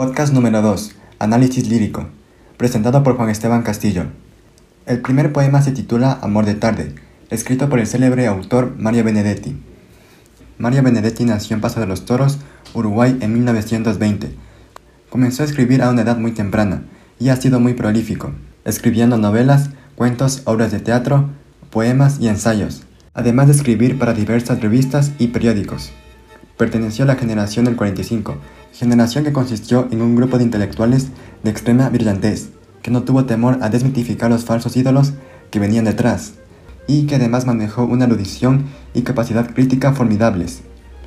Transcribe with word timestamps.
Podcast 0.00 0.32
número 0.32 0.62
2. 0.62 0.92
Análisis 1.18 1.68
lírico. 1.68 2.06
Presentado 2.56 3.02
por 3.02 3.18
Juan 3.18 3.28
Esteban 3.28 3.60
Castillo. 3.60 4.04
El 4.86 5.02
primer 5.02 5.30
poema 5.30 5.60
se 5.60 5.72
titula 5.72 6.18
Amor 6.22 6.46
de 6.46 6.54
tarde, 6.54 6.94
escrito 7.28 7.68
por 7.68 7.80
el 7.80 7.86
célebre 7.86 8.26
autor 8.26 8.76
Mario 8.78 9.04
Benedetti. 9.04 9.60
Mario 10.56 10.82
Benedetti 10.82 11.26
nació 11.26 11.54
en 11.54 11.60
Paso 11.60 11.80
de 11.80 11.86
los 11.86 12.06
Toros, 12.06 12.38
Uruguay, 12.72 13.18
en 13.20 13.34
1920. 13.34 14.34
Comenzó 15.10 15.42
a 15.42 15.44
escribir 15.44 15.82
a 15.82 15.90
una 15.90 16.00
edad 16.00 16.16
muy 16.16 16.32
temprana 16.32 16.84
y 17.18 17.28
ha 17.28 17.36
sido 17.36 17.60
muy 17.60 17.74
prolífico, 17.74 18.32
escribiendo 18.64 19.18
novelas, 19.18 19.68
cuentos, 19.96 20.40
obras 20.46 20.72
de 20.72 20.80
teatro, 20.80 21.28
poemas 21.68 22.20
y 22.20 22.28
ensayos, 22.28 22.84
además 23.12 23.48
de 23.48 23.52
escribir 23.52 23.98
para 23.98 24.14
diversas 24.14 24.62
revistas 24.62 25.10
y 25.18 25.26
periódicos. 25.26 25.92
Perteneció 26.56 27.04
a 27.04 27.08
la 27.08 27.16
generación 27.16 27.66
del 27.66 27.76
45, 27.76 28.38
generación 28.72 29.24
que 29.24 29.32
consistió 29.32 29.88
en 29.90 30.02
un 30.02 30.16
grupo 30.16 30.38
de 30.38 30.44
intelectuales 30.44 31.08
de 31.42 31.50
extrema 31.50 31.88
brillantez, 31.88 32.50
que 32.82 32.90
no 32.90 33.02
tuvo 33.02 33.26
temor 33.26 33.58
a 33.60 33.68
desmitificar 33.68 34.30
los 34.30 34.44
falsos 34.44 34.76
ídolos 34.76 35.12
que 35.50 35.58
venían 35.58 35.84
detrás, 35.84 36.34
y 36.86 37.06
que 37.06 37.16
además 37.16 37.46
manejó 37.46 37.84
una 37.84 38.06
erudición 38.06 38.64
y 38.94 39.02
capacidad 39.02 39.52
crítica 39.52 39.92
formidables. 39.92 40.62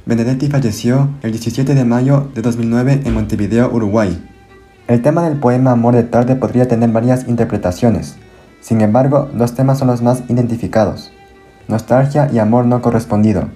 Benedetti 0.05 0.47
falleció 0.47 1.09
el 1.21 1.31
17 1.31 1.75
de 1.75 1.85
mayo 1.85 2.29
de 2.35 2.41
2009 2.41 3.01
en 3.05 3.13
Montevideo, 3.13 3.71
Uruguay. 3.73 4.21
El 4.87 5.01
tema 5.01 5.23
del 5.23 5.39
poema 5.39 5.71
Amor 5.71 5.95
de 5.95 6.03
tarde 6.03 6.35
podría 6.35 6.67
tener 6.67 6.91
varias 6.91 7.27
interpretaciones, 7.27 8.17
sin 8.63 8.79
embargo, 8.79 9.29
dos 9.33 9.55
temas 9.55 9.79
son 9.79 9.89
los 9.89 10.01
más 10.01 10.23
identificados, 10.29 11.11
nostalgia 11.67 12.29
y 12.31 12.39
amor 12.39 12.65
no 12.65 12.81
correspondido. 12.81 13.49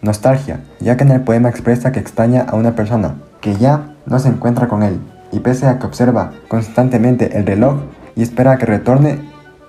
Nostalgia, 0.00 0.60
ya 0.80 0.96
que 0.96 1.04
en 1.04 1.10
el 1.10 1.20
poema 1.20 1.50
expresa 1.50 1.92
que 1.92 2.00
extraña 2.00 2.46
a 2.48 2.56
una 2.56 2.74
persona, 2.74 3.16
que 3.40 3.56
ya 3.56 3.94
no 4.06 4.18
se 4.18 4.28
encuentra 4.28 4.68
con 4.68 4.82
él, 4.82 5.00
y 5.32 5.40
pese 5.40 5.66
a 5.66 5.78
que 5.78 5.86
observa 5.86 6.32
constantemente 6.48 7.36
el 7.38 7.46
reloj 7.46 7.80
y 8.16 8.22
espera 8.22 8.58
que 8.58 8.66
retorne, 8.66 9.20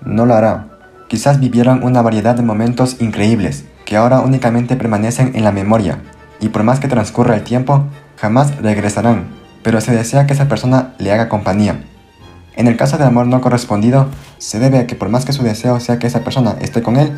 no 0.03 0.25
lo 0.25 0.33
hará. 0.33 0.67
Quizás 1.07 1.39
vivieron 1.39 1.83
una 1.83 2.01
variedad 2.01 2.35
de 2.35 2.43
momentos 2.43 2.97
increíbles, 3.01 3.65
que 3.85 3.97
ahora 3.97 4.21
únicamente 4.21 4.75
permanecen 4.75 5.31
en 5.35 5.43
la 5.43 5.51
memoria, 5.51 5.99
y 6.39 6.49
por 6.49 6.63
más 6.63 6.79
que 6.79 6.87
transcurra 6.87 7.35
el 7.35 7.43
tiempo, 7.43 7.85
jamás 8.17 8.55
regresarán, 8.61 9.27
pero 9.63 9.81
se 9.81 9.93
desea 9.93 10.25
que 10.25 10.33
esa 10.33 10.47
persona 10.47 10.93
le 10.97 11.11
haga 11.11 11.29
compañía. 11.29 11.83
En 12.55 12.67
el 12.67 12.77
caso 12.77 12.97
del 12.97 13.07
amor 13.07 13.27
no 13.27 13.41
correspondido, 13.41 14.07
se 14.37 14.59
debe 14.59 14.79
a 14.79 14.87
que 14.87 14.95
por 14.95 15.09
más 15.09 15.25
que 15.25 15.33
su 15.33 15.43
deseo 15.43 15.79
sea 15.79 15.99
que 15.99 16.07
esa 16.07 16.23
persona 16.23 16.55
esté 16.59 16.81
con 16.81 16.97
él, 16.97 17.11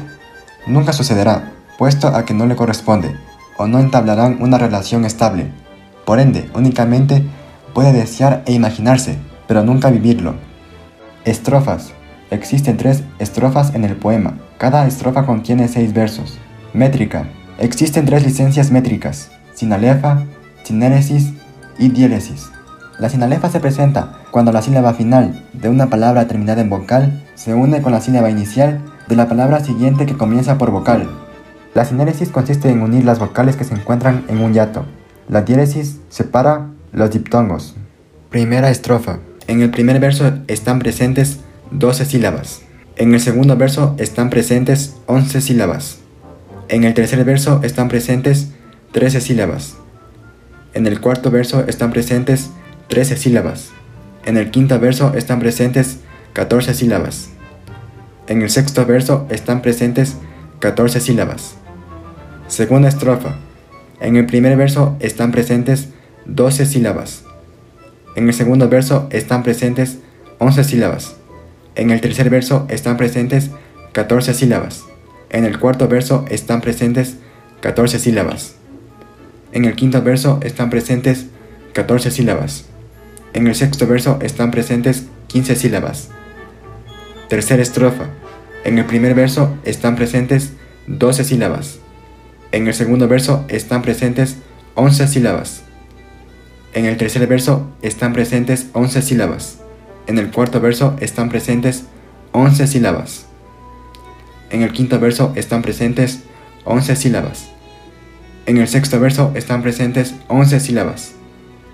nunca 0.67 0.93
sucederá, 0.93 1.51
puesto 1.77 2.07
a 2.07 2.25
que 2.25 2.33
no 2.33 2.45
le 2.45 2.55
corresponde, 2.55 3.15
o 3.57 3.67
no 3.67 3.79
entablarán 3.79 4.37
una 4.41 4.57
relación 4.57 5.05
estable. 5.05 5.51
Por 6.05 6.19
ende, 6.19 6.49
únicamente 6.53 7.23
puede 7.73 7.93
desear 7.93 8.43
e 8.45 8.53
imaginarse, 8.53 9.17
pero 9.47 9.63
nunca 9.63 9.89
vivirlo. 9.89 10.35
Estrofas. 11.25 11.93
Existen 12.31 12.77
tres 12.77 13.03
estrofas 13.19 13.75
en 13.75 13.85
el 13.85 13.95
poema. 13.95 14.33
Cada 14.57 14.87
estrofa 14.87 15.25
contiene 15.25 15.67
seis 15.67 15.93
versos. 15.93 16.39
Métrica. 16.73 17.27
Existen 17.59 18.05
tres 18.05 18.23
licencias 18.23 18.71
métricas, 18.71 19.31
sinalefa, 19.53 20.23
sinéresis 20.63 21.33
y 21.77 21.89
diéresis. 21.89 22.49
La 22.99 23.09
sinalefa 23.09 23.49
se 23.49 23.59
presenta 23.59 24.19
cuando 24.31 24.51
la 24.51 24.61
sílaba 24.61 24.93
final 24.93 25.43
de 25.53 25.69
una 25.69 25.87
palabra 25.87 26.27
terminada 26.27 26.61
en 26.61 26.69
vocal 26.69 27.21
se 27.35 27.53
une 27.53 27.81
con 27.81 27.91
la 27.91 28.01
sílaba 28.01 28.29
inicial 28.29 28.81
de 29.07 29.15
la 29.15 29.27
palabra 29.27 29.59
siguiente 29.63 30.05
que 30.05 30.17
comienza 30.17 30.57
por 30.57 30.71
vocal. 30.71 31.07
La 31.73 31.85
sinéresis 31.85 32.29
consiste 32.29 32.69
en 32.69 32.81
unir 32.81 33.03
las 33.03 33.19
vocales 33.19 33.55
que 33.55 33.63
se 33.63 33.73
encuentran 33.75 34.25
en 34.27 34.41
un 34.41 34.53
hiato. 34.53 34.85
La 35.29 35.43
diéresis 35.43 35.99
separa 36.09 36.69
los 36.91 37.11
diptongos. 37.11 37.75
Primera 38.29 38.69
estrofa. 38.69 39.19
En 39.47 39.61
el 39.61 39.71
primer 39.71 39.99
verso 39.99 40.33
están 40.47 40.79
presentes 40.79 41.39
12 41.71 42.05
sílabas. 42.05 42.61
En 42.97 43.13
el 43.13 43.21
segundo 43.21 43.55
verso 43.55 43.95
están 43.97 44.29
presentes 44.29 44.95
11 45.05 45.41
sílabas. 45.41 45.99
En 46.67 46.83
el 46.83 46.93
tercer 46.93 47.23
verso 47.23 47.61
están 47.63 47.87
presentes 47.87 48.49
13 48.91 49.21
sílabas. 49.21 49.75
En 50.73 50.87
el 50.87 50.99
cuarto 50.99 51.31
verso 51.31 51.63
están 51.67 51.91
presentes 51.91 52.49
13 52.89 53.15
sílabas. 53.15 53.69
En 54.25 54.37
el 54.37 54.51
quinto 54.51 54.79
verso 54.79 55.13
están 55.15 55.39
presentes 55.39 55.99
14 56.33 56.73
sílabas. 56.73 57.29
En 58.27 58.41
el 58.41 58.49
sexto 58.49 58.85
verso 58.85 59.25
están 59.29 59.61
presentes 59.61 60.15
14 60.59 60.99
sílabas. 60.99 61.55
Segunda 62.47 62.89
estrofa. 62.89 63.35
En 64.03 64.17
el 64.17 64.25
primer 64.25 64.57
verso 64.57 64.97
están 64.99 65.31
presentes 65.31 65.87
12 66.25 66.65
sílabas. 66.65 67.23
En 68.17 68.27
el 68.27 68.33
segundo 68.33 68.67
verso 68.67 69.07
están 69.11 69.43
presentes 69.43 69.99
11 70.39 70.65
sílabas. 70.65 71.15
En 71.75 71.89
el 71.89 72.01
tercer 72.01 72.29
verso 72.29 72.65
están 72.69 72.97
presentes 72.97 73.49
14 73.93 74.33
sílabas. 74.33 74.83
En 75.29 75.45
el 75.45 75.57
cuarto 75.57 75.87
verso 75.87 76.25
están 76.29 76.59
presentes 76.59 77.15
14 77.61 77.97
sílabas. 77.97 78.55
En 79.53 79.63
el 79.63 79.73
quinto 79.73 80.01
verso 80.01 80.37
están 80.43 80.69
presentes 80.69 81.27
14 81.71 82.11
sílabas. 82.11 82.65
En 83.31 83.47
el 83.47 83.55
sexto 83.55 83.87
verso 83.87 84.19
están 84.21 84.51
presentes 84.51 85.05
15 85.27 85.55
sílabas. 85.55 86.09
Tercera 87.29 87.63
estrofa. 87.63 88.09
En 88.65 88.77
el 88.77 88.85
primer 88.85 89.15
verso 89.15 89.55
están 89.63 89.95
presentes 89.95 90.51
12 90.87 91.23
sílabas. 91.23 91.79
En 92.53 92.67
el 92.67 92.75
segundo 92.75 93.07
verso 93.07 93.45
están 93.47 93.81
presentes 93.81 94.37
11 94.75 95.07
sílabas. 95.07 95.63
En 96.75 96.85
el 96.85 96.97
tercer 96.97 97.25
verso 97.25 97.67
están 97.81 98.13
presentes 98.13 98.67
11 98.73 99.01
sílabas. 99.01 99.57
En 100.05 100.19
el 100.19 100.29
cuarto 100.29 100.61
verso 100.61 100.95
están 100.99 101.29
presentes 101.29 101.85
11 102.31 102.67
sílabas. 102.67 103.25
En 104.51 104.61
el 104.61 104.71
quinto 104.71 104.99
verso 104.99 105.33
están 105.35 105.63
presentes 105.63 106.19
11 106.65 106.95
sílabas. 106.95 107.49
En 108.45 108.57
el 108.57 108.67
sexto 108.67 108.99
verso 108.99 109.31
están 109.33 109.63
presentes 109.63 110.13
11 110.27 110.59
sílabas. 110.59 111.15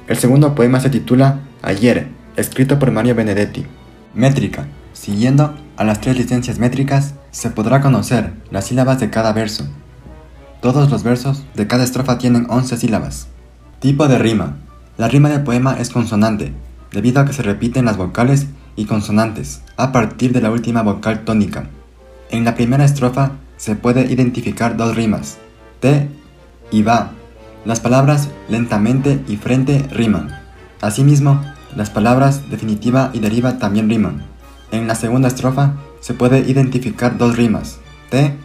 El 0.07 0.15
segundo 0.15 0.55
poema 0.55 0.79
se 0.79 0.89
titula 0.89 1.41
Ayer, 1.61 2.07
escrito 2.37 2.79
por 2.79 2.89
Mario 2.91 3.15
Benedetti. 3.15 3.65
Métrica. 4.13 4.65
Siguiendo 4.93 5.57
a 5.75 5.83
las 5.83 5.99
tres 5.99 6.17
licencias 6.17 6.57
métricas, 6.57 7.15
se 7.31 7.49
podrá 7.49 7.81
conocer 7.81 8.31
las 8.49 8.67
sílabas 8.67 9.01
de 9.01 9.09
cada 9.09 9.33
verso. 9.33 9.67
Todos 10.61 10.91
los 10.91 11.03
versos 11.03 11.45
de 11.55 11.67
cada 11.67 11.85
estrofa 11.85 12.17
tienen 12.17 12.45
11 12.49 12.75
sílabas. 12.75 13.27
Tipo 13.79 14.09
de 14.09 14.17
rima. 14.17 14.57
La 14.97 15.07
rima 15.07 15.29
del 15.29 15.43
poema 15.43 15.75
es 15.79 15.89
consonante, 15.89 16.51
debido 16.91 17.21
a 17.21 17.25
que 17.25 17.31
se 17.31 17.43
repiten 17.43 17.85
las 17.85 17.95
vocales 17.95 18.47
y 18.75 18.83
consonantes 18.83 19.61
a 19.77 19.93
partir 19.93 20.33
de 20.33 20.41
la 20.41 20.51
última 20.51 20.81
vocal 20.81 21.23
tónica. 21.23 21.69
En 22.29 22.43
la 22.43 22.55
primera 22.55 22.83
estrofa 22.83 23.31
se 23.55 23.77
puede 23.77 24.11
identificar 24.11 24.75
dos 24.75 24.97
rimas, 24.97 25.37
te 25.79 26.09
y 26.71 26.81
va. 26.81 27.11
Las 27.63 27.79
palabras 27.79 28.29
lentamente 28.49 29.23
y 29.29 29.37
frente 29.37 29.85
riman. 29.91 30.41
Asimismo, 30.81 31.41
las 31.73 31.89
palabras 31.89 32.49
definitiva 32.49 33.11
y 33.13 33.19
deriva 33.19 33.59
también 33.59 33.89
riman. 33.89 34.25
En 34.71 34.87
la 34.87 34.95
segunda 34.95 35.29
estrofa 35.29 35.75
se 36.01 36.13
puede 36.13 36.39
identificar 36.39 37.17
dos 37.17 37.37
rimas, 37.37 37.79
te 38.09 38.35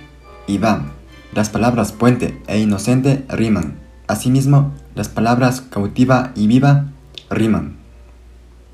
y 0.47 0.58
va. 0.58 0.94
Las 1.34 1.50
palabras 1.50 1.91
puente 1.91 2.41
e 2.47 2.61
inocente 2.61 3.25
riman. 3.28 3.75
Asimismo, 4.06 4.72
las 4.95 5.09
palabras 5.09 5.62
cautiva 5.62 6.31
y 6.37 6.47
viva 6.47 6.93
riman. 7.28 7.77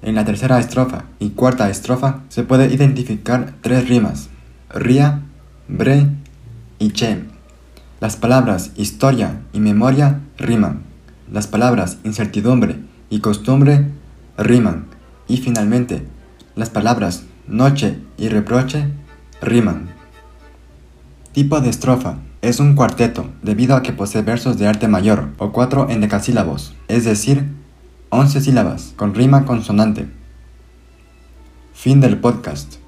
En 0.02 0.14
la 0.14 0.26
tercera 0.26 0.58
estrofa 0.58 1.04
y 1.18 1.30
cuarta 1.30 1.70
estrofa 1.70 2.20
se 2.28 2.42
puede 2.42 2.70
identificar 2.72 3.54
tres 3.62 3.88
rimas, 3.88 4.28
ría, 4.68 5.22
bre 5.68 6.08
y 6.78 6.90
che. 6.90 7.24
Las 7.98 8.16
palabras 8.16 8.72
historia 8.76 9.40
y 9.54 9.60
memoria 9.60 10.20
riman. 10.36 10.82
Las 11.32 11.46
palabras 11.46 11.96
incertidumbre 12.04 12.76
y 13.08 13.20
costumbre 13.20 13.86
riman. 14.36 14.84
Y 15.28 15.38
finalmente, 15.38 16.06
las 16.56 16.68
palabras 16.68 17.22
noche 17.48 17.98
y 18.18 18.28
reproche 18.28 18.86
riman. 19.40 19.88
Tipo 21.32 21.62
de 21.62 21.70
estrofa. 21.70 22.18
Es 22.42 22.58
un 22.58 22.74
cuarteto, 22.74 23.28
debido 23.42 23.76
a 23.76 23.82
que 23.82 23.92
posee 23.92 24.22
versos 24.22 24.56
de 24.56 24.66
arte 24.66 24.88
mayor, 24.88 25.28
o 25.36 25.52
cuatro 25.52 25.90
endecasílabos, 25.90 26.74
es 26.88 27.04
decir, 27.04 27.44
once 28.08 28.40
sílabas, 28.40 28.94
con 28.96 29.14
rima 29.14 29.44
consonante. 29.44 30.08
Fin 31.74 32.00
del 32.00 32.16
podcast. 32.16 32.79